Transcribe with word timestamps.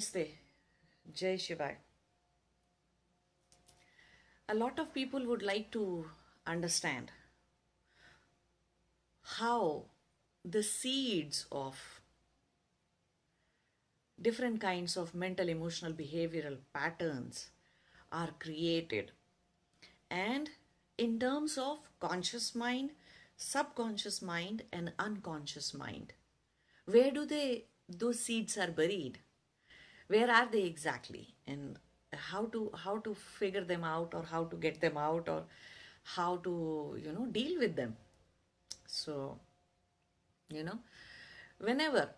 Namaste. 0.00 0.28
Jai 1.12 1.36
Shivai. 1.36 1.76
A 4.48 4.54
lot 4.54 4.78
of 4.78 4.94
people 4.94 5.26
would 5.26 5.42
like 5.42 5.70
to 5.72 6.06
understand 6.46 7.10
how 9.38 9.84
the 10.44 10.62
seeds 10.62 11.46
of 11.52 12.00
different 14.20 14.60
kinds 14.60 14.96
of 14.96 15.14
mental, 15.14 15.48
emotional, 15.48 15.92
behavioral 15.92 16.56
patterns 16.72 17.50
are 18.10 18.30
created. 18.38 19.12
And 20.10 20.50
in 20.98 21.18
terms 21.18 21.58
of 21.58 21.78
conscious 22.00 22.54
mind, 22.54 22.90
subconscious 23.36 24.20
mind, 24.22 24.64
and 24.72 24.92
unconscious 24.98 25.74
mind, 25.74 26.14
where 26.86 27.10
do 27.10 27.24
they 27.26 27.66
those 27.88 28.20
seeds 28.20 28.56
are 28.56 28.70
buried? 28.70 29.18
Where 30.10 30.30
are 30.30 30.48
they 30.50 30.64
exactly? 30.64 31.34
And 31.46 31.78
how 32.12 32.46
to 32.46 32.70
how 32.84 32.98
to 32.98 33.14
figure 33.14 33.64
them 33.64 33.84
out 33.84 34.14
or 34.14 34.22
how 34.24 34.44
to 34.44 34.56
get 34.56 34.80
them 34.80 34.96
out 34.96 35.28
or 35.28 35.44
how 36.02 36.36
to 36.38 36.54
you 37.02 37.12
know 37.12 37.26
deal 37.26 37.58
with 37.58 37.76
them 37.76 37.96
so 38.86 39.38
you 40.48 40.64
know 40.64 40.78
whenever 41.58 42.10